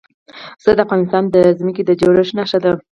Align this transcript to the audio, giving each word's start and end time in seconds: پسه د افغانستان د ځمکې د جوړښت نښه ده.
پسه 0.59 0.71
د 0.77 0.79
افغانستان 0.85 1.23
د 1.35 1.37
ځمکې 1.59 1.81
د 1.85 1.91
جوړښت 2.01 2.33
نښه 2.37 2.57
ده. 2.63 2.71